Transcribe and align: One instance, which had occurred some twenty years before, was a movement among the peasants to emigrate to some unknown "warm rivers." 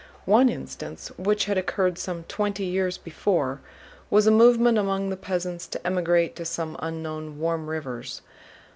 One 0.25 0.49
instance, 0.49 1.09
which 1.09 1.45
had 1.45 1.59
occurred 1.59 1.99
some 1.99 2.23
twenty 2.23 2.65
years 2.65 2.97
before, 2.97 3.61
was 4.09 4.25
a 4.25 4.31
movement 4.31 4.79
among 4.79 5.11
the 5.11 5.15
peasants 5.15 5.67
to 5.67 5.85
emigrate 5.85 6.35
to 6.37 6.43
some 6.45 6.75
unknown 6.79 7.37
"warm 7.37 7.67
rivers." 7.69 8.23